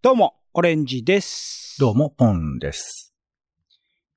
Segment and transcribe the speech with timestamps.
[0.00, 1.74] どうも、オレンジです。
[1.80, 3.12] どうも、ポンです。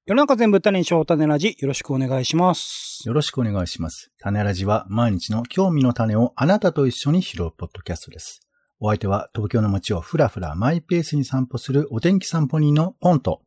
[0.06, 3.02] 世の中全部種にしよう種ラジ、よろしくお願いします。
[3.08, 4.12] よろしくお願いします。
[4.20, 8.42] 種ラジは毎日の興味の種をあなたと一緒に拾うポッドキャストです。
[8.80, 13.42] お相手は東京の街をふらふらマイペースに散歩するお天気散歩人のポンと。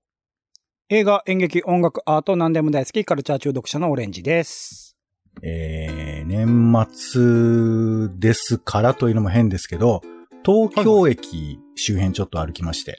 [0.89, 4.97] 映画、演劇、音楽、アート、何でも大好き、カルチャー中毒者のオレンジです。
[5.41, 10.03] えー、年末ですからというのも変ですけど、
[10.47, 12.99] 東京駅周辺ちょっと歩きまして。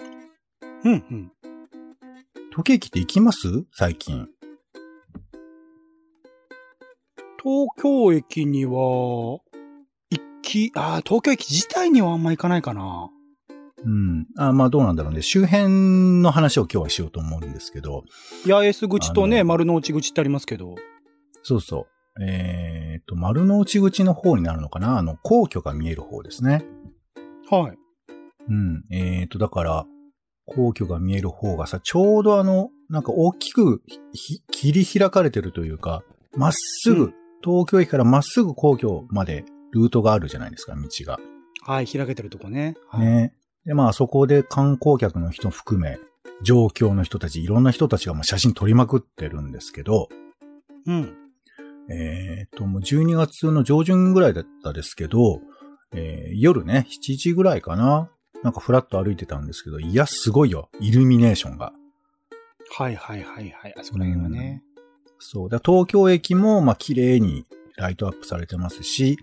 [0.84, 1.32] うんうん。
[2.50, 3.66] 東京駅って行きます？
[3.72, 4.28] 最近。
[7.44, 9.42] 東京駅には、行
[10.42, 13.12] き、あー東京駅自体にはあんま行かないかな。
[13.84, 14.26] うん。
[14.40, 15.22] あまあどうなんだろうね。
[15.22, 18.06] 周辺の話を今日はしようと思うんですけど。
[18.48, 20.74] 八重洲口とね、丸の内口ってありますけど。
[21.44, 21.82] そうそ
[22.18, 22.24] う。
[22.24, 24.98] えーと、丸の内口の方になるのかな？
[24.98, 26.66] あの、皇居が見える方ですね。
[27.50, 27.78] はい。
[28.50, 28.84] うん。
[28.92, 29.86] えーと、だから、
[30.46, 33.82] 皇居が見える方がさ、ちょうどあの、なんか大きく
[34.14, 36.04] ひ切り開かれてるというか、
[36.36, 37.14] まっすぐ、うん
[37.46, 41.20] 東京駅からまっすぐ皇居までルートがあるじゃないですか、道が。
[41.62, 42.74] はい、開けてるとこね。
[42.90, 43.34] はい、ね。
[43.66, 46.00] で、まあそこで観光客の人含め、
[46.42, 50.10] 状況の人たち、いろんな人たちがまあ写真撮りまくってるんですけど、
[50.88, 51.14] うん。
[51.88, 55.40] えっ、と、もう12月の上旬ぐらいだったですけど、
[55.96, 58.10] えー夜ね、7時ぐらいかな。
[58.44, 60.70] なんかフラッと歩いてたんですけど、いや、すごいよ。
[60.80, 61.74] イルミネーションが。
[62.78, 63.76] はいはいはいはい。
[63.78, 64.64] あそこら辺はね。
[65.18, 65.50] そう。
[65.50, 67.46] だ東京駅も、まあ、綺麗に
[67.78, 69.18] ライトアップされてますし、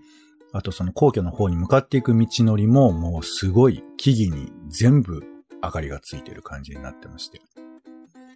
[0.51, 5.23] あとその皇居の方に向かっていく道のりも、もうすごい木々に全部
[5.61, 7.41] 明かりがついてる感じになってまして。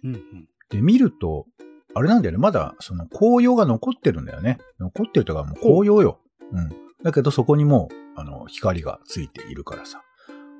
[0.04, 0.48] うんうん。
[0.70, 1.46] で、見ると、
[1.94, 2.38] あれなんだよね。
[2.38, 4.58] まだ、その紅葉が残ってるんだよね。
[4.78, 6.18] 残ってるとか、もう紅葉よ。
[6.52, 6.87] うん。
[7.02, 10.02] だけど、そこにも、あの、光がついているからさ。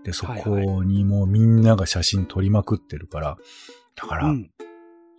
[0.04, 3.36] で、そはいこにもうみんなが写真撮りまくってるから。
[3.96, 4.50] だから、うん。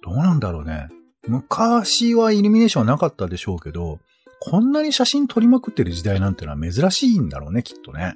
[0.01, 0.87] どうなんだろうね。
[1.27, 3.99] 昔はイルミネーションはなかったでしょうけど、
[4.39, 8.15] こんなに写真撮りまくってる時代なんてのは珍しいんだろうね、きっとね。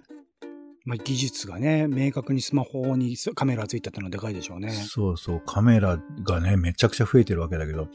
[0.85, 4.71] まあ、技術がね、明確にスマホにカメラついたってのはでかいでしょうね。
[4.71, 7.87] そうそう、カメラがね、めちゃくちゃ増えてるわけだけど、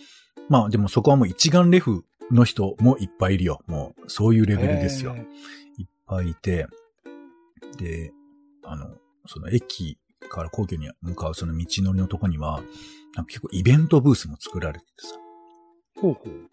[0.48, 3.60] まあでもそこはもう一眼レフの人もいっぱいいるよ。
[3.66, 5.14] もう、そういうレベルですよ。
[5.14, 5.18] へ
[5.78, 6.66] いっぱいいて、
[7.78, 8.12] で、
[8.64, 8.96] あの、
[9.26, 12.62] その駅から皇居に向かうその道のりのとこには、
[13.14, 16.50] なんか結構イベントブースも作られててさ、ーほうほう。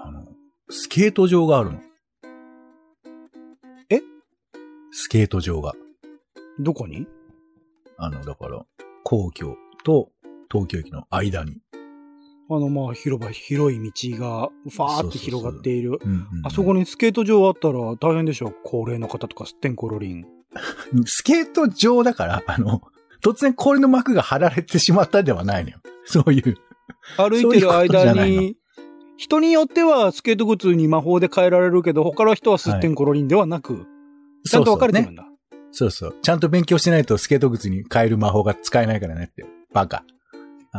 [0.00, 0.26] あの、
[0.70, 1.80] スケート場があるの。
[3.90, 4.00] え？
[4.92, 5.74] スケート場が。
[6.60, 7.06] どこに？
[7.96, 8.64] あの、だから、
[9.04, 10.10] 皇居と
[10.50, 11.60] 東京駅の間に。
[12.50, 16.00] あの、まあ、広場、広い道が、ファーって広がっている。
[16.44, 20.26] あそこにスケート場あったら大変でしょ高齢の方とかすってんころりん。
[21.04, 22.82] スケート場だから、あの、
[23.22, 25.78] 突然氷の膜が張られてしまったんではないのよ。
[26.04, 26.56] そういう。
[27.16, 28.56] 歩いてる間に、
[29.16, 33.86] 人によってはスケート靴に魔法で変えられるけど、他の人はすってんころりんではなく、
[34.48, 35.26] ちゃんと分かれてるんだ。
[35.72, 36.16] そうそう。
[36.22, 39.44] ちゃんと勉強しないとスケート靴に変える魔法が使えないからねって。
[39.72, 40.04] バカ。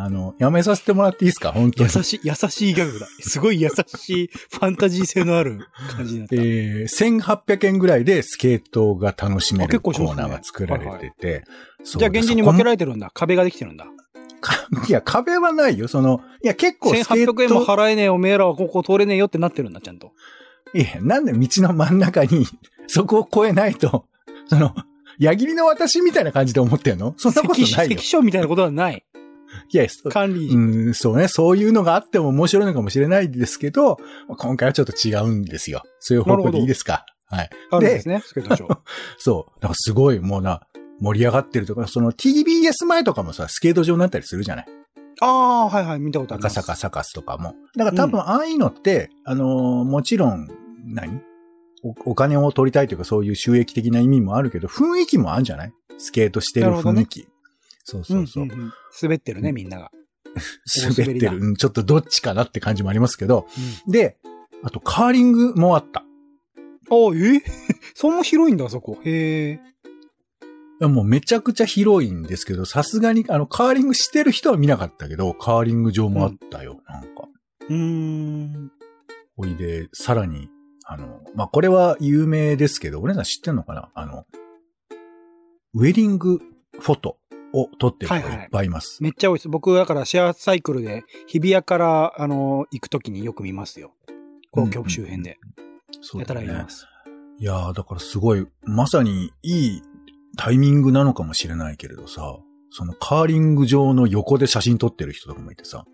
[0.04, 1.52] あの、やめさせてもらっていいですか？
[1.52, 2.04] 本当優に。
[2.04, 3.08] しい、優しいギャグだ。
[3.22, 5.60] すごい優しい、ファンタジー性のある
[5.96, 6.36] 感じになった。
[6.36, 11.44] えー、1800円ぐらいでスケートが楽しめるコーナーが作られてて。
[11.84, 13.10] そうじゃあ現実に分けられれてるんだ。
[13.14, 13.86] 壁ができてるんだ。
[14.88, 15.88] いや、壁はないよ。
[15.88, 17.34] その、いや、結構スケート。
[17.34, 20.12] 1800円も払えねえ、おめえらはここ通れねえよってなってるんだ、ちゃんと。
[20.74, 22.46] いや、なんで道の真ん中に、
[22.88, 24.06] そこを越えないと、
[24.48, 24.74] その、
[25.20, 27.14] 矢切の私みたいな感じで思ってんの？
[27.18, 28.04] そんなこと関ないよ関。
[28.06, 29.04] 所みたいなことはない。
[29.72, 30.48] いや、そ管理。
[30.50, 30.58] う
[30.90, 31.28] ん、そうね。
[31.28, 33.98] そういうのがあっても面白いのかもしれないですけど、
[34.38, 35.84] 今回はちょっと違うんですよ。
[36.00, 37.06] そういう方向でいいですか？
[37.28, 37.50] はい。
[37.72, 38.78] あるんですね、スケートショー。
[39.20, 39.52] そう。
[39.62, 40.62] だからすごい、もうな、
[41.02, 44.66] 盛り上がってるとか、その TBS 前とかもさ、スケート場になったりするじゃない？
[45.22, 46.50] ああ、はいはい、見たことあり赤。
[46.50, 47.56] 坂サカスとかも。
[47.78, 50.48] だから多分、ああいうのって、あのーもちろん、
[50.86, 51.22] 何？
[51.84, 55.74] おお金を取りたいというか、そういう収益的な意味もあるけど、雰囲気もあるんじゃない？
[55.98, 57.28] スケートしてる雰囲気。
[57.90, 58.46] そうそうそう。
[58.46, 59.92] んんん滑ってるね、みんなが。
[60.78, 61.38] 滑ってる。
[61.40, 63.48] うんちょっとどっちかなって感じもありますけど。
[63.88, 64.18] で、
[64.64, 66.02] あとカーリングもあった。
[66.02, 67.42] ああ、え？
[67.96, 69.00] そんな広いんだ、あそこ。
[69.04, 69.60] へ
[70.82, 70.88] え。
[70.88, 77.28] もうめちゃくちゃ広いんですけど、さすがに、あの、カーリングしてる人は見なかったけど、カーリング場もあったよ、なんか。
[77.68, 78.72] うーん。
[79.36, 80.50] おいで、さらに、
[80.86, 83.90] あの、まあ、これは有名ですけど、お姉さん知ってんのかな？
[83.94, 84.26] あの、
[85.74, 86.40] ウェディング
[86.80, 87.18] フォト
[87.54, 89.02] を撮ってる人がいっぱいいます。
[89.02, 89.50] めっちゃ多いです。
[89.50, 93.94] 僕、だからシェアサイクルで、日比谷から、あの、行くときによく見ますよ。
[94.52, 95.30] 皇居周辺で。
[95.32, 96.86] やたそうだねらいます。
[97.40, 99.82] いやー、だからすごい、まさにいい
[100.38, 102.38] タイミングなのかもしれないけれどさ、
[102.72, 105.86] そのカーリング場の横で写真撮ってる人とかもいてさ、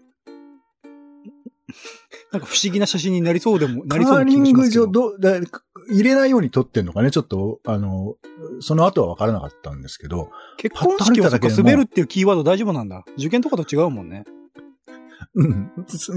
[2.32, 4.92] なんか不思議な写真になりそうでも、なカりそうな気ーリングがしますけど場。
[4.92, 5.40] ど、だ
[5.90, 8.16] 入れないように撮ってんのかねちょっと、あの、
[8.60, 13.06] その後は分からなかったんですけど、結婚式はそっか滑るっていうキーワード大丈夫なんだ。
[13.18, 14.26] 受験とかと違うもんね。
[15.36, 15.72] うん。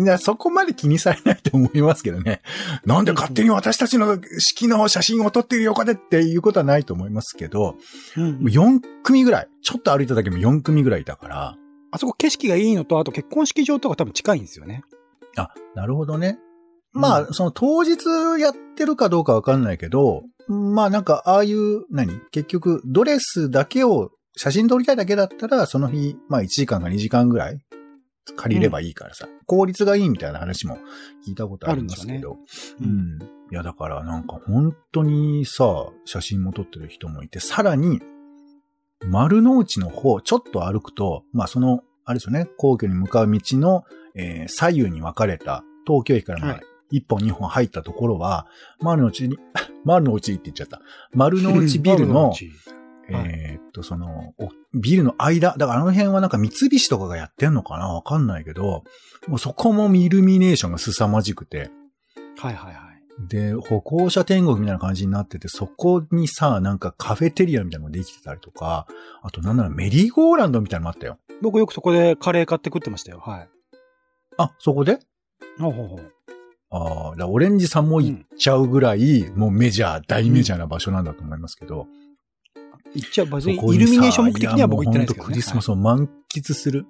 [0.04, 2.40] いや、そこまで気にされないと思いますけどね。
[2.84, 7.76] なんで勝手に私たちの式の写真を撮ってる横でっていうことはないと思いますけど、
[8.16, 11.56] うん4組ぐらい、ちょっと歩いただけでも4組ぐらいいたから、
[11.90, 14.82] あそこ景色がいいのと、あと結婚式場とか多分近いんですよね。
[15.36, 16.38] あ、なるほどね。
[16.92, 18.06] まあ、その当日
[18.40, 22.20] やってるかどうかわかんないけど、まあなんか、ああいう、何？
[22.30, 27.60] 結局、ドレスだけを写真撮りたいだけだったら、その日、まあ1時間か2時間ぐらい
[28.36, 30.78] 借りればいいからさ、効率がいいみたいな話も
[31.26, 32.32] 聞いたことありますけど。
[32.32, 32.36] う
[32.82, 33.18] うん。
[33.18, 33.22] ん。
[33.50, 38.00] いや、だからなんか本当にさ、写真も撮ってる人もいて、さらに、
[39.06, 48.46] 丸の内の方、ちょっと歩くと、まあその、あれですよね、皇居に向かう道の、えー左右に分かれた、東京駅からまあはい一本二本入ったところは、
[48.80, 49.38] 丸の内に、
[49.84, 50.80] 丸の内って言っちゃった。
[51.12, 52.38] 丸の内ビルの、 はい
[53.10, 57.88] えーっと、その、おビルの間、だからあの辺はなんか三菱とかがやってんのかな？
[57.88, 58.84] わかんないけど、
[59.28, 61.70] もうそこもイルミネーションが凄まじくて、
[62.38, 63.28] はいはいはい。
[63.28, 68.86] で、歩行者天国みたいな感じになってて、そこにさ、なんかカフェテリアみたいなのができてたりとか、
[69.22, 71.18] あとなんならメリーゴーランドみたいなのもあったよ。
[71.40, 73.20] 僕よくそこでカレー買って食ってましたよ。
[73.24, 73.48] はい。
[74.36, 74.98] あ、そこで？
[75.58, 76.12] ほうほうほう。
[76.70, 81.86] ああ、オレンジさんも行っちゃうぐらい、もうメジャー、大メジャーな場所なんだと思いますけど。
[82.94, 83.26] 行っちゃう。
[83.26, 85.32] 別にそこにさイルミネーション目的には僕行ってないですけど、ね。
[85.32, 86.86] クリスマスを満喫する。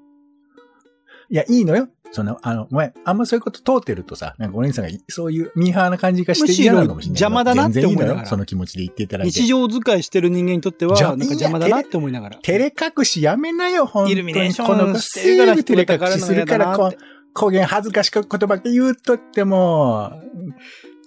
[1.31, 1.89] いや、いいのよ。
[2.11, 7.21] その、あの、ごめん、あんまそういうこと通ってるとさ、なんかお姉さんがいそういうミーハーな感じがしてむしろ嫌なのかもしれない。
[7.21, 8.27] 邪魔だなって思いながら。
[8.27, 9.41] その気持ちで言っていただいて。
[9.41, 12.39] 日常使いしてる人間にとっては、なんか邪魔だなって思いながら。
[12.39, 14.13] 照れ隠しやめなよ、本当に。
[14.13, 16.99] イルミネーションこの子してるからすぐ照れ隠しするから、こう、
[17.39, 20.21] 公言恥ずかしく言葉で言うとっても、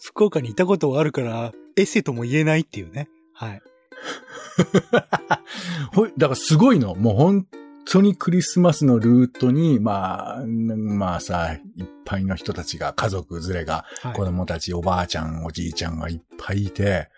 [0.01, 3.09] 福岡にいたことはあるから、エセとも言えないっていうね。
[3.33, 3.61] はい。
[5.93, 6.95] ほいだからすごいの。
[6.95, 7.47] もう本
[7.85, 17.09] 当にクリスマスのルートに、まあ、まあさ、いっぱいの人たちが、家族連れが、はい子供たち、おばあちゃん、おじいちゃんがいっぱいいて、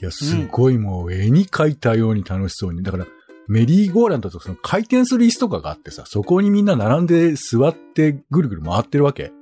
[0.00, 2.84] いや、すごいもう絵に描いたように楽しそうに。
[2.84, 3.06] だから、
[3.46, 9.32] メリーゴーランドとその回転する椅子とかがあってさ、そこにみんな並んで座ってぐるぐる回ってるわけ。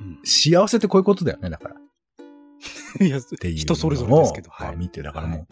[0.00, 1.74] うん幸せってこういうことだよね、だから。
[1.74, 1.78] っ
[3.00, 3.56] いや、ていう。
[3.56, 4.50] 人それぞれですけど。
[4.50, 4.68] はい。
[4.68, 5.46] まあ見て、だからも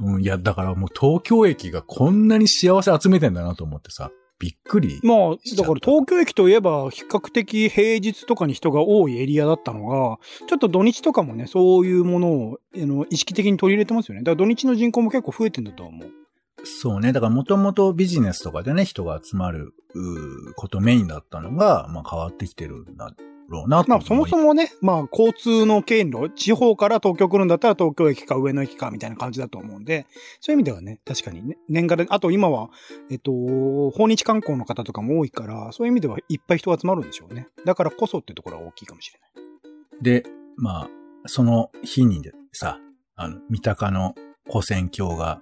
[0.00, 4.10] う、 うん、いや、だからもう東京駅がこんなに幸せ集めてんだなと思ってさ、
[4.42, 4.98] びっくり。
[5.04, 5.18] まあ、
[5.56, 10.18] だから東京駅といえば、比較的平日とかに人が多いエリアだったのが、
[10.48, 14.22] ちょっと土日とかもね、そういうものを、あの、意識的に取り入れてますよね。
[14.22, 16.10] だから土日の人口も結構増えてんだとは思う。
[16.64, 17.12] そうね。
[17.12, 19.74] だからもともとビジネスとかでね、人が集まる、
[20.56, 23.14] ことメインだったのが、まあ変わってきてるんだ
[23.48, 30.06] ろうなまあ、そもそもね、まあ、交通の経路、地方から東京来るんだったら東京駅か上野駅かみたいな感じだと思うんで、
[30.40, 32.70] そういう意味ではね、確かにね、年がら、あと今は、
[33.10, 33.32] えっと、
[33.90, 37.48] 訪日観光の方とかも多いから、そういう意味ではいっぱい人が集まるんでしょうね。
[37.64, 40.02] だからこそってところは大きいかもしれない。
[40.02, 40.24] で、
[40.56, 40.88] まあ、
[41.26, 42.78] その日にでさ、
[43.16, 44.14] あの、三鷹の
[44.46, 45.40] 古戦橋が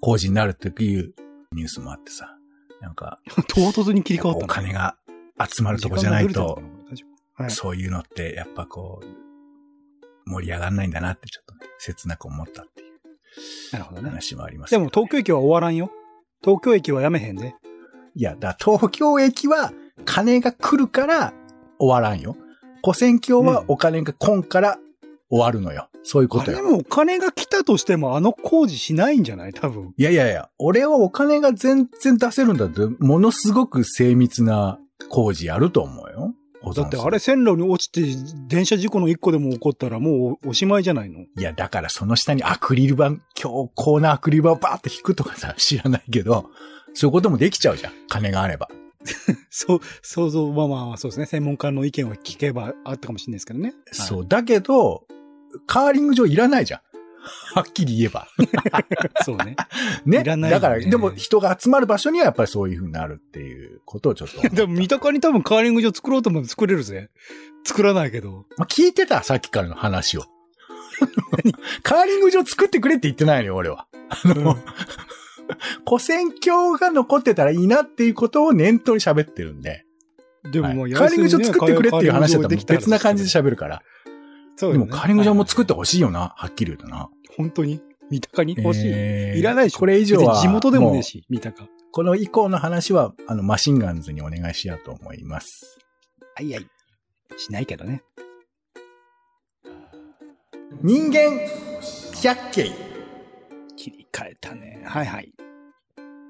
[0.00, 1.14] 工事になるっていう
[1.52, 2.36] ニュースもあってさ、
[2.80, 3.18] なんか、
[3.48, 4.96] 唐突に切り替わったお金が
[5.48, 6.60] 集まるとこじゃないと。
[7.36, 7.50] はい。
[7.50, 12.92] そういうのってやっぱこう、盛り上がんないんだなってちょっとね、切なく思ったっていう
[13.72, 14.08] なるほどね。
[14.10, 15.90] 話もありますでも東京駅は終わらんよ。
[16.42, 17.54] 東京駅はやめへんで。
[18.14, 19.72] いや、だ東京駅は
[20.04, 21.34] 金が来るから
[21.78, 22.36] 終わらんよ。
[22.82, 24.78] 古戦橋はお金が来んから
[25.28, 25.88] 終わるのよ。
[26.04, 26.58] そういうことよ。
[26.58, 29.52] あれでもお金が来たとしてもあの工事しないんじゃない？
[29.52, 29.94] 多分。
[29.96, 36.34] いやいやいや、俺はお金が全然出せるんだって、ものすごく精密な工事やると思うよ。
[36.72, 38.02] だってあれ線路に落ちて
[38.48, 41.20] 電車事故の一個でも起こったらもうおしまいじゃないの？
[41.20, 46.50] いや、だからその下にアクリル板、強硬なアクリル板をバーって引くとかさ、知らないけど、
[46.94, 47.92] そういうこともできちゃうじゃん。
[48.08, 48.68] 金があれば。
[49.50, 51.26] そう、想像、まあまあまあそうですね。
[51.26, 53.74] 専門家の意見を聞けばあったかもしれないですけどね。
[53.92, 54.26] そうう。
[54.26, 55.04] だけど、
[55.66, 56.80] カーリング場いらないじゃん。
[57.54, 58.28] はっきり言えば。
[59.24, 59.56] そうね。
[60.04, 60.20] ね。
[60.20, 64.48] いらないよねだから、でも人が集まる場所にはやっぱりそういう風になるっていうことをちょっと。
[64.48, 67.10] でも三鷹に多分カーリング場作ろうと思って作れるぜ。
[67.64, 68.46] 作らないけど。
[68.56, 70.24] まあ、聞いてた、さっきからの話を。
[71.82, 73.86] カーリング場作ってくれって言ってないのよ、俺は。
[74.08, 74.62] あの、うん
[75.86, 79.84] 古戦橋が残ってたらいいなっていうことを念頭に喋ってるんで。
[80.50, 83.82] でももうはいカーリング場作ってくれっていう話だったら別な感じでゃ喋るから。
[84.56, 87.08] そうでも、カーリング場も作ってほしいよな、はっきり言うとな。
[87.36, 87.80] 本当に
[88.10, 88.90] 三鷹に欲しい。
[88.92, 90.40] えーいらないでしょこれ以上は。
[90.40, 91.66] 地元でもねえし、三鷹。
[91.90, 95.78] この以降の話は、あの、マシンガンズにお願いしようと思います。
[96.34, 96.66] はいはい。
[97.36, 98.02] しないけどね。
[100.82, 101.38] 人間
[102.22, 102.70] 百景。
[103.76, 104.82] 切り替えたね。
[104.84, 105.32] はいはい。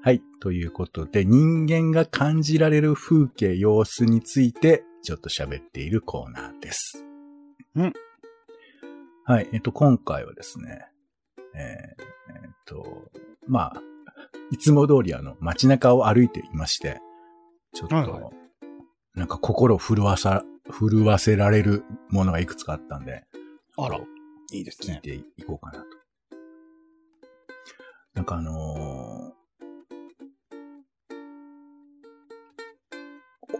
[0.03, 0.21] はい。
[0.39, 7.03] ということで、人間が感じられる風景、様子について、ちょっと喋っているコーナーです。
[7.75, 7.93] うん。
[9.27, 9.49] はい。
[9.53, 10.85] えっと、今回はですね、
[11.55, 12.85] えーえっと、
[13.47, 13.81] まあ、
[14.51, 17.01] いつも通りあの、街中を歩いていまして、
[17.73, 18.29] ちょっと、はいは
[19.15, 23.23] なんか心を震わさ、震わせられるものがいくつかあったんで、
[23.77, 25.01] あら、いいですね。
[25.03, 25.85] 聞いていこうかなと。
[28.13, 28.55] なんかあのー
[33.41, 33.57] お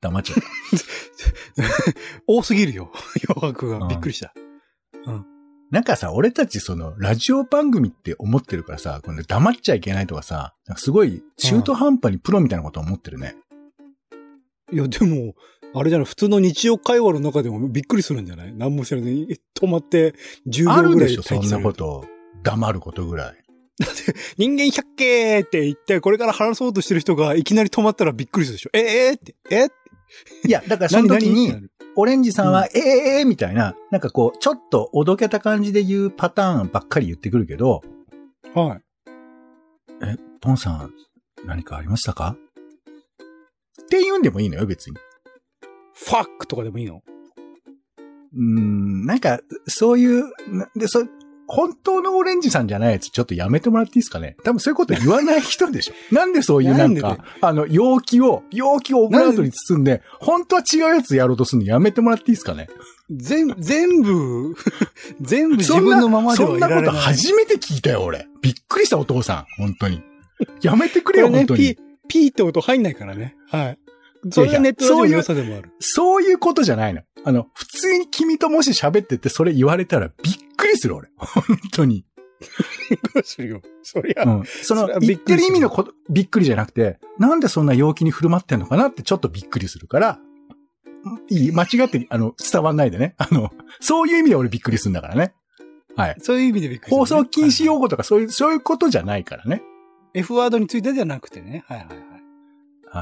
[0.00, 0.42] 黙っちゃった。
[2.26, 2.92] 多すぎるよ。
[3.28, 3.78] 余白が。
[3.78, 4.32] うんびっくりした。
[5.70, 13.36] なんかさ、俺たちその、ラジオ番組って思ってるからさ、この黙っちゃいけないとかさ、なんかすごい中途半端にプロみたいなこと思ってるね。
[14.72, 15.34] いや、でも、
[15.74, 18.54] あれじゃない、普通の日常会話の中でもびっくりするんじゃない？
[18.54, 20.14] 何も知らずに止まって
[20.46, 22.06] 10秒ぐらいあるでしょ、そんなこと。
[22.42, 23.36] 黙ることぐらい。
[24.38, 28.70] 人間百景って言って、これから話そうとしてる人がいきなり止まったらびっくりするでしょ。
[28.72, 29.66] ええー、って、え
[30.46, 31.54] いや、だからその時に
[31.96, 37.82] オレンジさんは、えええーみたいな、なんかこう、ちょっとおどけた感じで言うパターンばっかり言ってくるけど、
[38.54, 38.80] はい。
[40.02, 40.92] え、ポンさん、
[41.44, 42.36] 何かありましたか？
[43.82, 44.96] って言うんでもいいのよ、別に。
[45.94, 47.02] ファックとかでもいいの？
[48.34, 51.02] うーん、なんか、そういう、なで、そ、
[51.48, 54.36] 本当のオレンジさんじゃないやつ、ちょっとやめてもらっていいですかね？
[54.44, 62.68] 多分そういうこと言わない人でしょ なんでそういうなんなんあの、容器を、容器をオブラートに包んで、本当は違うやつやろうとするのやめてもらっていいですかね？
[63.10, 64.54] 全、全部、
[65.22, 67.02] 全部自そんな分のままではそんなこといられない。
[67.02, 68.26] 初めて聞いたよ、俺。
[68.42, 69.46] びっくりした、お父さん。
[69.56, 70.02] 本当に。
[70.60, 71.80] やめてくれよ、これね、本当にピ。
[72.08, 73.34] ピーって音入んないからね。
[73.50, 73.78] はい。
[74.30, 75.70] それがネットラジオの良さでもある。
[75.80, 77.02] そういうことじゃないの。
[77.24, 80.34] あの、普通に君ともし喋っててそれ言われたらびっ
[80.68, 81.08] くりする、俺？
[81.16, 82.04] 本当に。
[83.24, 83.62] するよ。
[83.82, 84.44] そりゃ、うん。
[84.44, 90.20] そのそ言ってる意味のこと、びっくりじゃなくて、なんでそんな陽気に振る舞ってんのかなってちょっとびっくりするから、
[91.30, 93.14] いい、間違って、あの、伝わんないでね。
[93.18, 95.32] あの、そういう意味で俺びっくりするんだからね。
[95.96, 96.16] はい。
[96.20, 99.62] そういう意味でびっくりするね放送禁止用語とかそういう、そういうことじゃないからね。
[100.14, 101.64] F ワードについてじゃなくてね。
[101.66, 101.98] はいはいはい。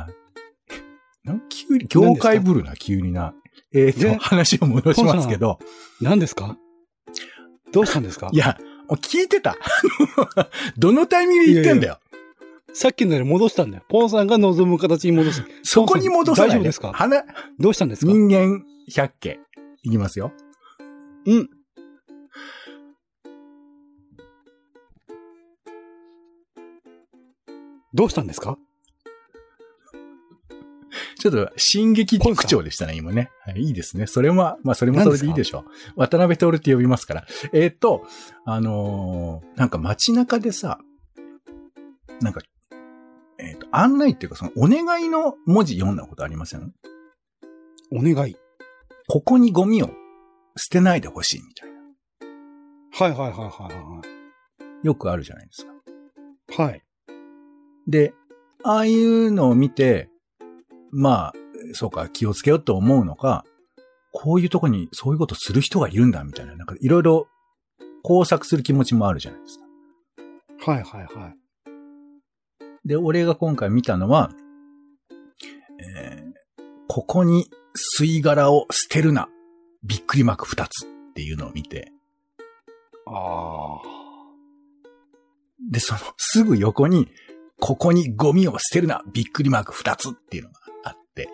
[0.07, 1.29] はい。
[1.29, 3.35] なん急に、業界ぶるな、急にな。
[3.75, 5.59] えーでと、話を戻しますけど、
[6.01, 6.57] 何ですか？
[7.77, 8.31] どうしたんですか？
[8.33, 8.57] いや、
[8.89, 9.55] 聞いてた。
[10.79, 11.99] どのタイミングで言ってんだよ。
[12.73, 13.85] さっきのより戻したんだよ。
[13.87, 15.45] ポンさんが望む形に戻す。
[15.63, 16.93] そこに戻さない大丈夫ですか？
[16.95, 17.23] 花、
[17.59, 18.13] どうしたんですか？
[18.13, 19.39] 人間百景。
[19.83, 20.33] いきますよ。
[21.27, 21.51] うん。
[27.93, 28.57] どうしたんですか？
[31.19, 33.31] ちょっと、進撃口調でしたね、今ね。
[33.41, 34.07] はい、いいですね。
[34.07, 35.65] それも、まあ、それもそれでいいでしょう。
[35.97, 37.27] 渡辺徹って呼びますから。
[37.53, 38.07] えーっと、
[38.45, 40.81] あのーなんか街中でさ、
[42.21, 42.41] なんか、
[43.39, 46.73] えーっと、案内っていうか、その、お願いの文字読んだことありません？
[47.93, 48.37] お願い。
[49.09, 49.91] ここにゴミを
[50.57, 51.77] 捨てないでほしいみたいな。
[52.99, 54.03] はいはいはいは
[54.83, 55.73] よくあるじゃないですか。
[55.73, 56.73] いはい。
[56.73, 56.83] はい。
[57.87, 58.15] で、
[58.65, 60.09] ああいうのを見て、
[60.91, 61.33] まあ、
[61.73, 63.45] そうか、気をつけようと思うのか、
[64.13, 67.29] こういうとこにそういうことする人がいるんだみたいな、なんかいろいろ
[68.03, 70.73] 工作する気持ちもあるじゃないですか。
[70.73, 71.37] はいはいはい。
[72.89, 74.31] で、俺が今回見たのは、
[75.99, 76.27] えー
[76.89, 77.51] ここに
[78.01, 79.29] 吸い殻を捨てるな。
[79.83, 81.93] びっくりマーク二つっていうのを見て、
[83.07, 83.83] あ
[85.71, 87.09] で、そのすぐ横に、
[87.61, 89.03] ここにゴミを捨てるな。
[89.13, 90.61] びっくりマーク二つっていうのが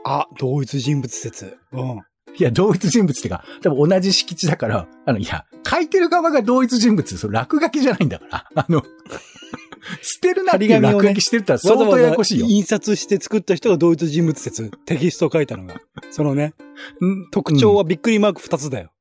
[0.05, 1.59] あ同一人物説。
[1.73, 2.01] うん。
[2.37, 8.47] いや、同一人物ってか、多分同じ敷地だから、あの、いや、書いてる側が同一人物、それ落書きじゃないんだから。
[8.55, 8.83] あの、
[10.01, 12.47] 捨てるなっていう落書きしてるったら相当ややこしいよ。
[12.47, 14.71] 印刷して作った人が同一人物説。
[14.87, 15.75] テキストを書いたのが。
[16.11, 16.55] そのね、
[17.01, 18.93] うん特徴はびっくりマーク二つだよ。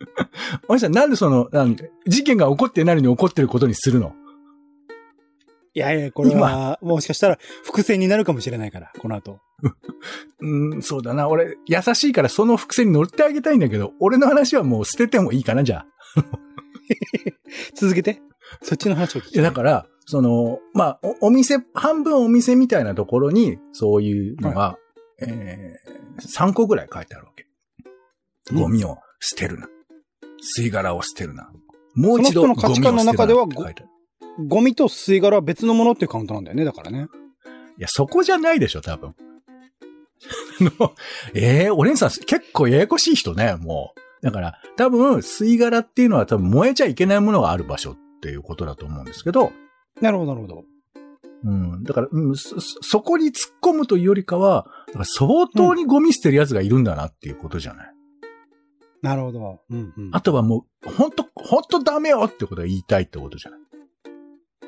[0.68, 1.48] おじさん、なんでその、
[2.06, 4.12] 事件が起こってないのに起こってることにするの？
[5.76, 9.40] いやいや、これは、もしかしたら伏線になるかもしれないから、この後。
[10.40, 11.28] うん、そうだな。
[11.28, 15.86] 俺、優しいからその伏線に乗ってあげたいんだけど、俺の話はもう捨ててもいいかな、じゃあ。
[17.76, 18.22] 続けて。
[18.62, 24.78] そっちの話を聞きいや、たいだから、その、まあ、おお店、半分お店みたいなところに、そういうのが、
[25.20, 27.44] えー、3個ぐらい書いてあるわけ。
[28.54, 29.68] ゴミを捨てるな。
[30.58, 31.50] 吸い殻を捨てるな。
[31.94, 33.46] もう一度その人の価値観の中では
[34.38, 37.08] ゴミと吸い殻は別のものっていうカウントなんだよね、だからね。
[37.78, 39.14] いや、そこじゃないでしょ、多分。
[41.34, 44.24] ええー、お姉さん結構ややこしい人ね、もう。
[44.24, 49.52] だから、多分、吸い殻っていうのは多分燃えちゃいけないものがある場所っていうことだと思うんですけど、
[50.00, 50.64] なるほど、なるほど。
[51.44, 51.84] うん。
[51.84, 57.92] だから、うん、そ、そそこに突っ込むというよりかは、だから相当にゴミ捨てる奴がいるんだなっていうことじゃない？
[59.02, 59.60] なるほど。
[59.70, 60.10] うんうん。
[60.12, 63.60] あとはもう、ほんと、ほんとダメよってことが言いたいってことじゃない？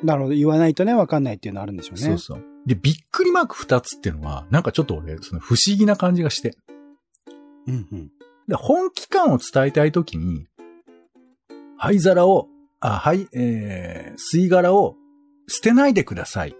[0.03, 0.35] なるほど。
[0.35, 2.01] 言わないとね、わかんないっていうのあるんでしょうね。
[2.01, 2.45] そうそう。
[2.67, 6.57] で、びっくりマーク二つっていうのは、なんかちょっと俺、その不思議な感じがして。
[7.67, 8.11] うんうん。
[8.49, 10.47] で本気感を伝えたいときに、
[11.77, 12.49] 灰皿を、
[12.81, 14.97] あ、はい、えー、吸い殻を
[15.49, 16.57] 捨てないでください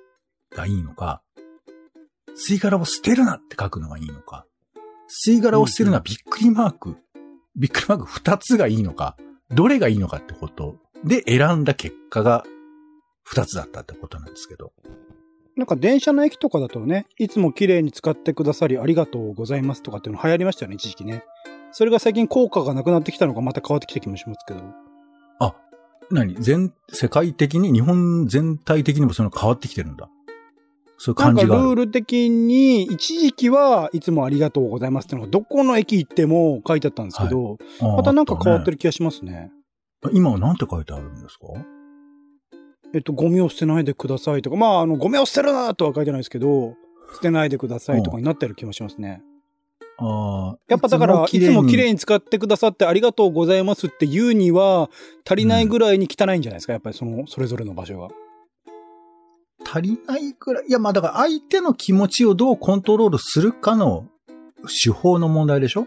[0.55, 1.23] がいいのか、
[2.37, 4.47] 吸い殻を捨てるなって書くのがいいのか、
[5.27, 6.97] 吸い殻を捨てるのはびっくりマーク、
[7.57, 9.17] びっくりマーク二つがいいのか、
[9.51, 12.45] どれがいいのかってことで選んだ結果が
[13.31, 14.73] 二つだったってことなんですけど。
[15.55, 21.25] なんか電車の駅とかだとね、いつも綺麗に使ってくださりありがとうございますとかっていうの流行りましたよね、一時期ね。
[21.73, 24.61] それが最近効果がなくなってきたのがまた変わってきた気もしますけど。
[25.41, 25.55] あ、
[26.11, 26.37] 何？
[26.37, 30.09] 全、世界的に、日本全体的にもその変わってきてるんだ。
[30.97, 31.69] そういうなんかル感じがある。
[31.71, 38.77] ール的に、一時期はいつもありがとうございますっていうのがどこの駅行っても書いてあったんですけど、あまたなんか変わってる。
[38.77, 39.51] る気がしますね。
[40.13, 41.47] 今は何て書いてあるんですか？
[42.95, 46.75] えっと、ゴミを捨てないでくださいとか、まあ、あの、ゴミを捨てるなとは書いてないですけど、
[47.15, 49.23] 捨てないでくださいとかになってる気もしますね。
[49.99, 50.59] ああ。
[50.69, 51.93] やっぱだから、いつも綺麗に。
[51.93, 54.91] に使ってくださってありがとうございますって言うには、
[55.29, 58.09] 足りないぐらいに汚いんじゃないですか、やっぱりその、それぞれの場所が。
[59.67, 60.67] 足りないくらい？
[60.69, 64.07] いや、まあだから相手の気持ちをどうコントロールするかの
[64.83, 65.87] 手法の問題でしょ？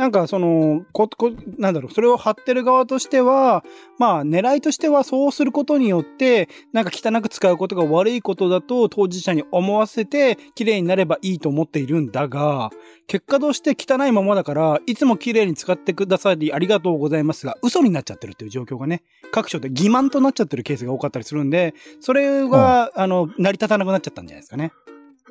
[0.00, 3.62] なんかその、こ、こ、なんだろう、それを貼ってる側としては、
[3.98, 12.70] まあ狙いとしてはそうすることによって、なんか汚く使うことが悪いことだと当事者に思わせて綺麗になればいいと思っているんだが、
[13.08, 24.72] 結果として汚いままだから、いつも綺麗に使ってくださりありがとうございますが、嘘になっちゃってるっていう状況がね、各所で欺瞞となっちゃってるケースが多かったりするんで、それが、あの、成り立たなくなっちゃったんじゃないですかね。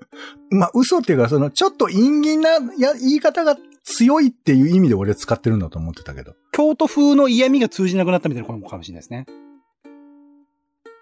[0.52, 6.36] まあ嘘っていうか、その、ちょっと陰銀なや言い方が強いっていう意味で俺使ってるんだと思ってたけど。
[6.52, 9.26] 京都風の嫌味が通じなくなったみたいな声もかもしれないですね。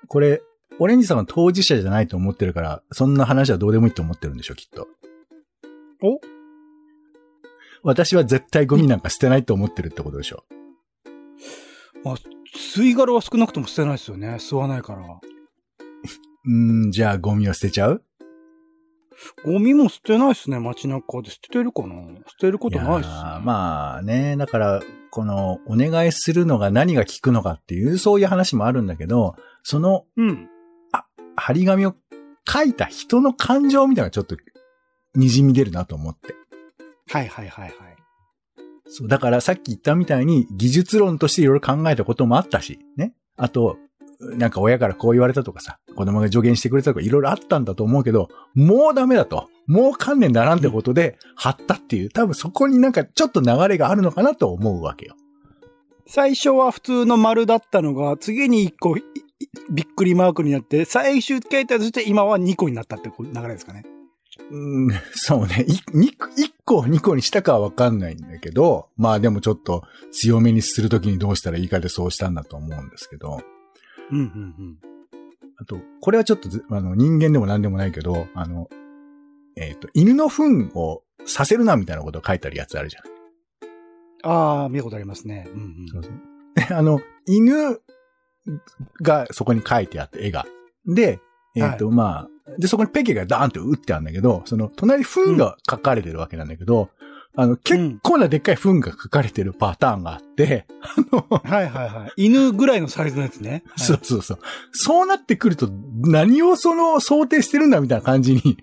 [0.07, 0.41] これ、
[0.79, 4.87] オレンジさんは当事者じゃないと思ってるから、そんな話はどうでもいいと思ってるんでしょ、きっと。
[6.03, 6.19] お？
[7.83, 10.43] 私は絶対ゴミなんか捨てないと思ってるってことでしょ。
[12.03, 12.15] まあ、
[12.55, 14.35] 吸い殻は少なくとも捨てないですよね。
[14.35, 15.01] 吸わないから。
[16.45, 18.03] うーん、じゃあゴミを捨てちゃう？
[19.43, 20.59] ゴミも捨てないですね。
[20.59, 21.95] 街中で捨ててるかな？
[22.27, 23.13] 捨てることないっすね。
[23.43, 30.49] まあね、だから、この、お願いするのが何が効くのかっていう、そういう話もあるんだけど、その、うん。
[31.35, 31.95] 張り紙を
[32.47, 34.35] 書いた人の感情みたいなちょっと、
[35.15, 36.35] 滲み出るなと思って。
[37.09, 37.73] はいはいはいはい。
[38.87, 43.13] そう、だからさっき言ったみたいに、技術論としていろいろ考えたこともあったし、ね。
[43.35, 43.77] あと、
[44.19, 49.49] なんか親からこう言われたとかさ、子供が助言してくれたとかいろいろあったんだと思うけど、もうダメだと。
[49.67, 55.15] もう観念ならんってことで、貼ったっていう、多分そこになんかちょっと流れがあるのかなと思うわけよ。
[56.07, 58.95] 最初は普通の丸だったのが、次に1個
[59.69, 63.83] びっくりマークになって、最終形態として今は2個になったって流れですかね。
[64.49, 65.65] うん、そうね。
[65.67, 73.41] いに一個、二個にしたかはわかんないんだけど、まあでもちょっと強めにするときにどうしたらいいかでそうしたんだと思うんですけど、
[74.11, 74.77] うんうんうん。
[75.59, 78.69] あと、これはちょっとずあの人間でも何でもないけど、あの、
[79.55, 83.11] えっ、と、犬の糞をさせるなみたいなことを書いてあるやつあるじゃない。
[84.23, 85.47] ああ、見たことありますね。
[85.51, 85.87] うんうん。
[85.87, 86.13] そうそう。
[86.55, 87.81] で、あの、犬
[89.01, 90.45] がそこに書いてあって、絵が。
[90.85, 91.19] で、
[91.55, 96.89] えっ、と、まあ、で、そこにペケがダーンって打ってあるんだけど、その、隣に糞が書かれてるわけなんだけど、
[97.39, 102.25] あの、結構なでっかい糞が書かれてるパターンがあって、あの、はいはいはい。
[102.25, 103.63] 犬ぐらいのサイズのやつね。
[103.67, 104.39] は いそうそうそう。
[104.71, 105.69] そうなってくると、
[106.01, 108.57] 何をその想定してるんだみたいな感じに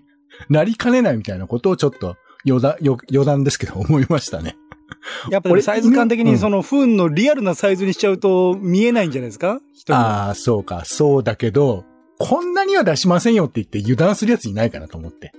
[0.49, 4.57] なりかねないみたいなことをちょっと余談、余余談ですけど思いましたね。
[5.31, 9.59] やっぱりサイズ感的うんにその糞のリアルなサイズにしちゃうと見えないんじゃないですか？
[9.73, 11.85] 人にはああ、そうか、そうだけど、
[12.19, 15.31] こんなには出しませんよって言って油断するやついないかなと思って。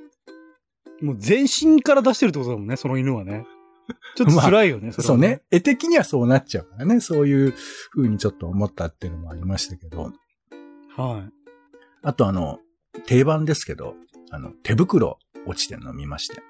[1.03, 3.45] もう全身から出してるってことだもんね、その犬はね。
[4.17, 5.43] ちょっと辛いよね、 れはそうね。。
[5.51, 7.01] 絵的にはそうなっちゃうからね。
[7.01, 7.55] そういう
[7.95, 10.13] 風にちょっと思ったっていうのもありましたけど。
[10.97, 11.33] はい。
[12.03, 12.61] あとあの、
[13.07, 13.95] 定番ですけど、
[14.31, 16.43] あの、手袋落ちてるの見まして。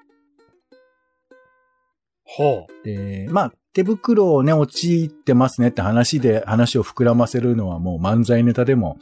[2.23, 8.97] ほで、まあ、手袋をね、陥ってますねって話で話を膨らませるのはもう漫才ネタでも、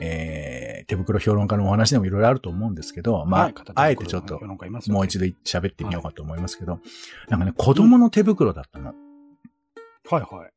[0.00, 3.26] えー、手袋評論家のお話でもいろいろあると思うんですけど、う。
[3.26, 4.40] まあ、はいあえてちょっと、
[4.88, 6.80] もう一度喋ってみようかと思いますけど、
[7.28, 8.94] なんかね、子供の手袋だったの。
[10.10, 10.52] はいはい。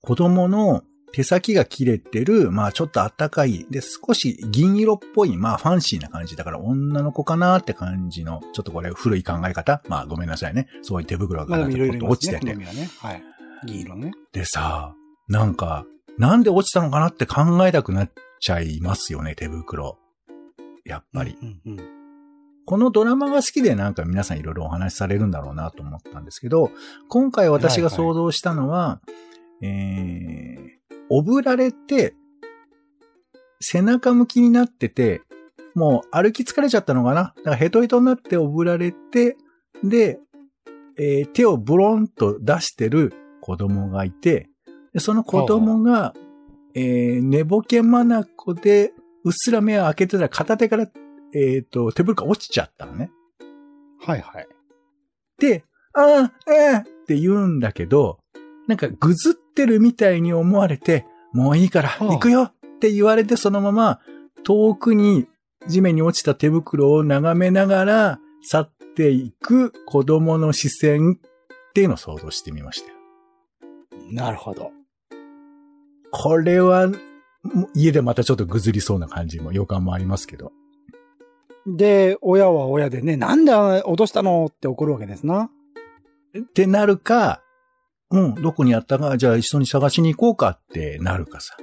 [0.00, 10.68] 子供の手先が切れてる、まあちょっとあったかい、で、少し銀色っぽい、まあファンシーな感じだから女の子かなって感じの、ちょっとこれ古い考え方まあごめんなさいね。
[10.82, 12.10] そういう手袋がまあでもいろいろいますね。
[12.10, 12.58] 落ちてて好。
[12.58, 12.88] みはね。
[13.00, 13.22] はい。
[13.66, 14.12] 銀色のね。
[14.32, 14.94] でさ、
[15.28, 15.86] なんか、
[16.18, 19.98] なんで落ちたのかなって考えたくなっちゃいますよね、手袋。
[20.84, 21.36] やっぱり。
[21.40, 21.86] うんうんうん。
[22.68, 26.72] このドラマが好きでなんか皆さんいろいろお話しされるんだろうなと思ったんですけど、
[27.08, 29.00] 今回私が想像したのは、
[29.62, 32.14] えー、おぶられて、
[33.60, 35.22] 背中向きになってて、
[35.76, 37.34] もう歩き疲れちゃったのかな？
[37.36, 39.36] だからヘトヘトになっておぶられて、
[39.84, 40.18] で、
[40.98, 44.48] えー手をブロンと出してる子供がいて、
[44.92, 46.14] でその子供が、
[46.76, 48.92] えー寝ぼけまなこで、
[49.24, 50.86] うっすら目を開けてたら片手から、
[51.34, 53.10] えっ、と、手袋が落ちちゃったのね。
[53.98, 54.46] はいはい。
[55.38, 58.18] で、ああ、ええって言うんだけど、
[58.66, 64.00] なんかぐずってるみたいに思われて、もういいからはあ行くよって言われてそのまま
[64.44, 65.26] 遠くに
[65.68, 72.94] 地面に落ちた手袋を眺めながら去っていく子供の視線っていうのを想像してみましたよ。
[74.10, 74.70] なるほど。
[76.18, 76.90] これは、
[77.74, 80.50] 家でまたちょっとぐずりそうな感じも予感もありますけど。
[81.66, 85.50] で、親は親でね、なんで落としたのって怒るわけですな。
[86.38, 87.42] ってなるか、
[88.10, 91.56] うん、どこにあったか、じゃあ一緒に探しに行こうかってなるかさ。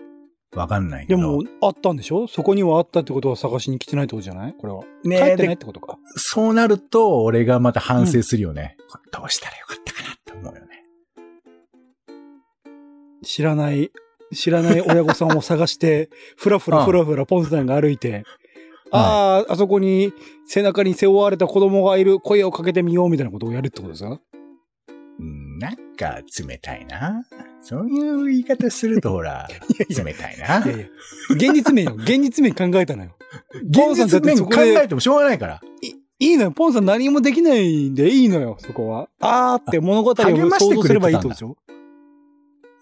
[0.56, 1.20] わかんないけど。
[1.20, 2.28] でも、あったんでしょ？
[2.28, 4.54] そこにはあったってことは探しに来てないってことじゃない？
[4.54, 4.84] これは。
[5.04, 5.98] ね帰ってないでってことか？
[6.16, 8.78] そうなると、俺がまた反省するよね。
[8.92, 10.68] これどうしたらよかったかなって思うよね。
[13.24, 13.90] 知らない、
[14.34, 18.24] 知らない親御さんを探して、 ふらふらふらふらポンさんが歩いて、
[18.92, 20.14] ああ、あそこに
[20.46, 24.20] 背中に背負われた子供がいる、声をかけてみようみたいなことをやるってことですか？
[25.20, 27.24] うんなんか冷たいな。
[27.62, 29.48] そういう言い方するとほら、
[29.90, 30.66] いや冷たいな。
[30.66, 30.86] いやいや、
[31.32, 31.94] 現実面よ。
[31.96, 33.12] 現実面考えたのよ。
[33.70, 35.62] 現実面考えてもしょうがないから。
[36.20, 36.52] いいのよ。
[36.52, 39.10] ポンさん何もできないんでいいのよ、そこは。
[39.20, 41.58] あーって物語を想像すればいいってことでしょ？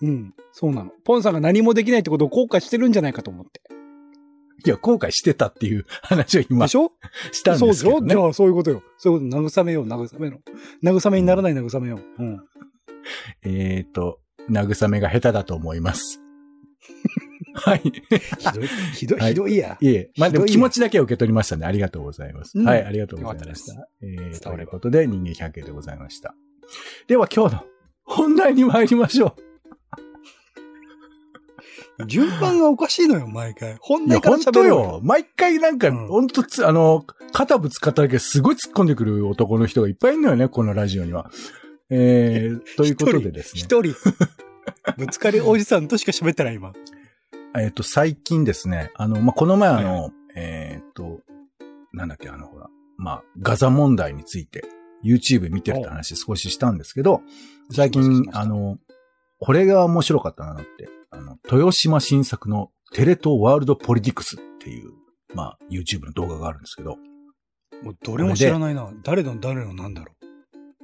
[0.01, 0.33] うん。
[0.51, 0.91] そうなの。
[1.03, 3.61] ポンさんが何もできないってことを後悔してるんじゃないかと思って。
[4.63, 6.91] いや、後悔してたっていう話を今でしょ？
[7.31, 8.07] したんそうですけどね。
[8.07, 8.83] でしょじゃあそういうことよ。
[8.97, 9.37] そういうこと。
[9.37, 10.39] 慰めよう、慰めの。
[10.83, 12.23] 慰めにならない慰めよう。
[12.23, 12.39] うん。
[13.43, 16.21] えっ、と、慰めが下手だと思います。
[17.53, 17.81] はい。
[17.81, 17.91] ひ
[18.53, 19.77] どい、ひどい、はいひどいや。
[19.81, 21.65] いえ、まあでも気持ちだけ受け取りましたね。
[21.65, 22.57] ありがとうございます。
[22.57, 23.87] うんはい、ありがとうございましよた。
[24.01, 26.35] えー、伝ということで、人間百景でございました。
[27.07, 27.65] では今日の
[28.03, 29.35] 本題に参りましょ
[32.05, 33.77] 順番がおかしいのよ、 毎回。
[33.79, 34.75] 本題から喋るよ。
[34.75, 34.99] よ。
[35.03, 41.31] 毎回なんか、うん本当つ、あの、肩ぶつかっただけですごい突っ込んでくる男の人がいっぱいいるのよね、このラジオには。
[41.89, 43.61] えー、ということでですね。
[43.61, 43.95] 一人。
[44.97, 46.73] ぶつかりおじさんとしか喋ってない、今。
[47.57, 51.19] えっ、と、最近ですね、あの、まあ、この前あの、はいはえっ、と、
[51.91, 54.63] なんだっけ、あの、ほら、まあ、ガザ問題について、
[55.03, 57.21] YouTube 見てるって話少ししたんですけど、
[57.71, 58.77] 最近あの、
[59.39, 64.91] これが面白かったなって、あの、豊島新作のテレ東ワールドポリティクスっていう、
[65.36, 66.97] まあ、YouTube の動画があるんですけど、
[67.84, 68.89] もうどれも知らないな。
[69.04, 70.13] 誰の誰のなんだろ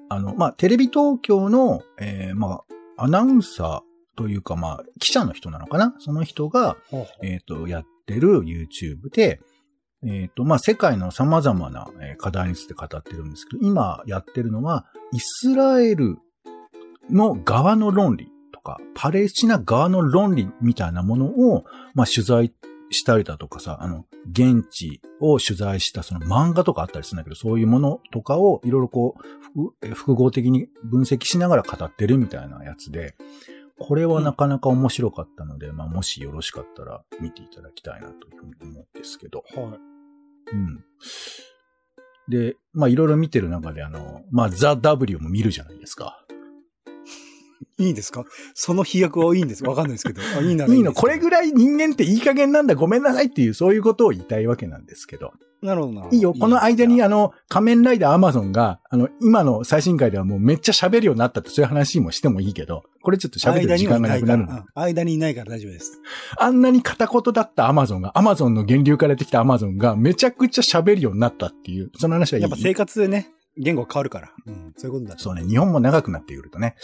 [0.09, 2.63] あの、まあ、テレビ東京の、えーま
[2.97, 5.93] あ、アナウンサーというか、まあ、記者の人なのかな？
[5.99, 6.77] その人が、う。
[6.89, 9.39] ほうほうえっ、と、やってる YouTube で、
[10.05, 16.17] えっ、と、まあ、世界の様々なえー課題について語ってるんですけど、今やってるのは、イスラエル
[17.09, 18.31] の側の論理と
[18.67, 22.53] か、パレスチナ側の論理みたいなものを、まあ、取材
[22.89, 29.15] したりだとかさ、あの、現地を取材したその漫画とかあったりするんだけど、そういうものとかをいろいろこ
[29.55, 33.15] う、複合的に分析しながら語ってるみたいなやつで、
[33.79, 39.43] これはなかなか面白かったので、まあ、もしよろしかったら見ていただきたいなというふうに思うんですけど。
[39.55, 40.53] はい。
[40.53, 40.83] うん。
[42.27, 46.26] で、まあ、いろいろ見てる中で、あの、まあ、ザ・ W も見るじゃないですか。
[47.77, 48.25] いいんですか？
[48.53, 50.21] その飛躍はいいんですわかんないですけど。
[50.37, 55.33] あいいならいいの、これぐらい人間っていい加減なんだ、ごめんなさいっていう、そういうことを言いたいわけなんですけど。
[55.61, 55.65] い。
[55.65, 56.07] なるほどな。
[56.11, 64.51] いいよ、この間にやあの、仮面ライダーアマゾンが、あの、今の最新回ではもうめっちゃ喋るようになったってそういう話もしてもいいけど、これちょっと喋る時間がなくなるの。
[64.53, 65.99] 間に間にいないから大丈夫です。
[66.37, 72.43] あんなに片言だったアマゾンが、アマゾンの源流から出てきたアマゾンがめちゃくちゃ喋るようになったっていう、その話はいい？
[72.43, 74.31] やっぱ生活でね、言語が変わるから。
[74.45, 74.73] うん。
[74.77, 75.19] そういうことだ。
[75.19, 76.75] そうね、日本も長くなってくるとね、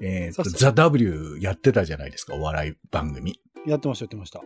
[0.00, 3.40] えーと、そうそうザ・ W やってたじゃないですか、お笑い番組。
[3.66, 4.40] やってました、やってました。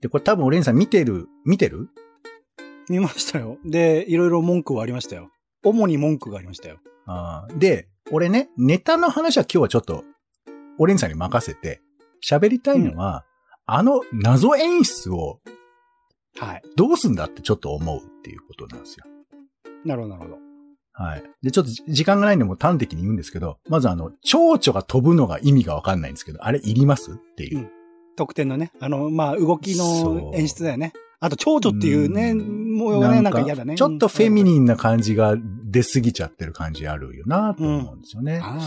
[0.00, 1.88] で、これ多分オレンジさん見てる、見てる？
[2.88, 3.58] 見ましたよ。
[3.64, 5.30] で、いろいろ文句はありましたよ。
[5.64, 6.78] 主に文句がありましたよ。
[7.06, 10.04] あーで、俺ね、ネタの話は今日はちょっと、
[10.78, 11.82] オレンジさんに任せて、
[12.26, 13.24] 喋りたいのは、
[13.66, 15.40] あの謎演出を
[16.38, 16.62] はい。
[16.76, 19.04] どうすんだってちょっと思うっていうことなんですよ。
[19.84, 20.47] なるほど、なるほど。
[20.98, 21.22] はい。
[21.42, 27.12] で、ちょっとじ時間がないんでもう端的に言うんですけど、まずあの、蝶々が飛ぶのが意味がわかんないんですけど、あれいります？
[27.12, 27.58] っていう。
[27.58, 27.70] うん
[28.16, 30.92] 得点のね、あの、まあ、動きの演出だよね。
[31.20, 33.76] あと、蝶々っていうね、うん模様がね、なんか嫌だね。
[33.76, 34.44] ちょっとフェミン。
[34.44, 38.40] ニンな感じが出過ぎちゃってる感じあるよなと思うんですよね。
[38.42, 38.58] あ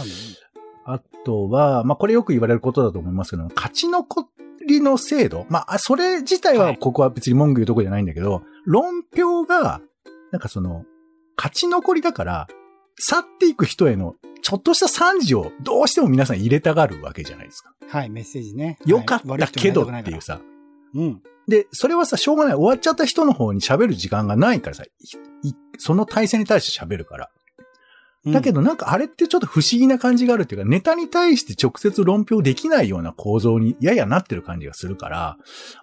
[0.86, 4.26] あ、あとは、まあこれよく言われることだと思いますけど、勝ち残
[4.66, 5.46] りの制度。
[5.50, 9.82] まあ、それ自体ははいここは別に文句言うとこじゃないんだけど、論評が、
[10.32, 10.86] なんかその、
[11.42, 12.48] 勝ち残りだから、
[13.00, 17.74] 去っていく人へのちょっとした賛辞をどうしても皆さん入れたがるわけじゃないですか。
[17.88, 18.78] はい、メッセージね。
[18.86, 20.40] よかったけどっていうさ。
[20.94, 21.24] うん。
[21.48, 22.54] で、それはさ、しょうがない。
[22.54, 24.84] 終わっちゃった人の方に喋る時間がないからさ、
[25.80, 27.32] その体制に対して喋るから。
[28.28, 35.38] だけど、どなんかあれってちょっと不思議な感じがあるっていうか、ネタに対して直接論評できないような構造にややなってる感じがするから、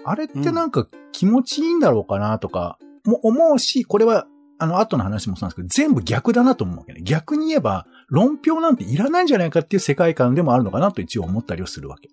[0.04, 7.00] あれってなんか気持ちいいんだろうかなとか、も思うし、これはあの後の話もそうなんですけど、全部逆だなと思うわけね。
[7.02, 12.08] 逆に言えば、論評なんていらないんじゃないかっていう世界観でもあるのかなと一応思ったりはするわけ。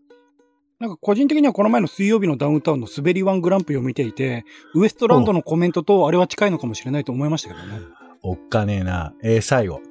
[0.79, 7.79] なんか個人的にはこの前の水曜日のダウンタウンの滑りワングランプリを見ていて、ウエストランドのコメントとあれは近いのかもしれないと思いましたけどね。
[8.21, 9.13] おっかねえな。
[9.23, 9.81] えー最後。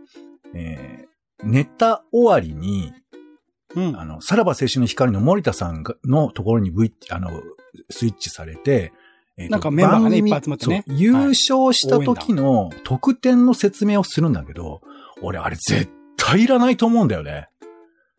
[0.54, 1.04] えー
[1.42, 2.92] ネタ終わりに、
[3.74, 4.00] うん。
[4.00, 7.42] あの、さらば青春の光の森田さんがのところに V、あの、
[7.90, 8.92] スイッチされて、
[9.37, 10.85] えーとなんかメンバーがねいっぱい集まってね。
[10.88, 14.81] 優勝した時の得点の説明をするんだけど、
[15.23, 17.49] 俺あれ絶対いらないと思うんだよね。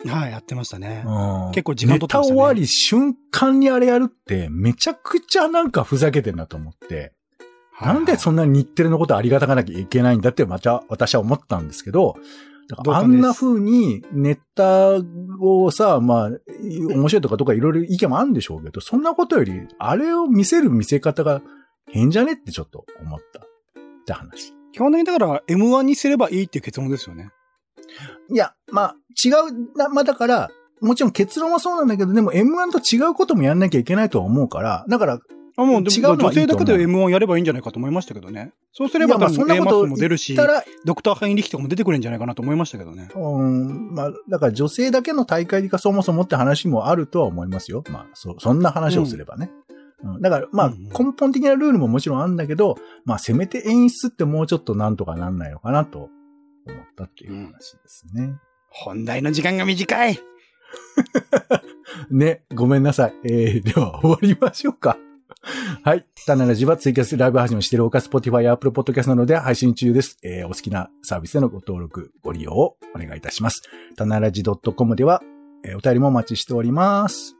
[0.05, 1.03] はい、やってましたね。
[1.05, 1.51] うん。
[1.51, 2.35] 結構時間取ってましたね。
[2.35, 7.13] ネタ終わり瞬間にあれやるって、めちゃくちゃなんかふざけてんなと思って、
[7.81, 12.17] なんでそんなに日テレのことありがたがなきゃいけないんだってまた私は思ったんですけど、
[12.67, 14.95] だからあんな風にネタ
[15.39, 16.29] をさ、まあ、
[16.61, 21.41] 面白いとかとかいろいろ意見もあるんでしょうけど、そんなことより、あれを見せる見せ方が
[21.91, 23.39] 変じゃねってちょっと思った。
[23.39, 23.43] っ
[24.05, 24.53] て話。
[24.71, 27.29] 基本的にだから M1 にすればいいっていう結論ですよね。
[28.31, 30.49] いや、まあ、違うな、まあだから、
[30.81, 35.19] もちろん結論はそうなんだけど、でも M1 と違うこともやんなきゃいけないとは思うから、だから、
[35.57, 38.51] あ、もうでも違う女性だけで M1 やればいいんじゃないかと思いましたけどね。
[38.73, 40.37] そうすれば多分 A マスも出る言し
[40.83, 43.09] ドクターハインリヒとかも出てくるんじゃないかなと思いましたけどね。
[43.15, 47.83] うん、まあ、だから女性だけの大会がそもそもって話もあるとは思いますよ。
[47.89, 49.49] まあ、そ、そんな話をすればね。
[50.03, 56.09] うん、だから、まあ、うんうん根本的なルールももちろんあるんだけど、まあ、せめて演出ってもうちょっとなんとかなんないのかなと
[56.67, 58.35] 思ったっていう話ですね。
[58.69, 60.19] 本題の時間が短い。
[62.11, 63.13] ね、ごめんなさい。
[63.23, 64.97] えー、では終わりましょうか。
[65.83, 66.05] はい。
[66.25, 70.17] タナラジはツイキャスライブ配信をしているほか、Spotify や Apple Podcast などで配信中です。
[70.23, 73.61] えー、お好きなサービスでのご登録、ご利用をお願いいたします。
[73.95, 75.21] タナラジ .com では、
[75.63, 77.35] えーお便りもお待ちしております。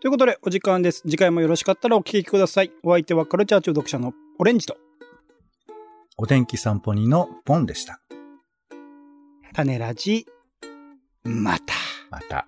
[0.00, 1.00] ということで、お時間です。
[1.02, 2.70] 次回もよろしかったらお聞きください。
[2.82, 4.76] お相手はカルチャー中毒者のオレンジと、
[6.16, 8.00] お天気散歩人のポンでした。
[9.54, 10.26] 種ラジ、
[11.24, 11.74] また。
[12.10, 12.46] また。